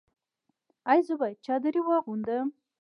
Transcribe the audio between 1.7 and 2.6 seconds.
واغوندم؟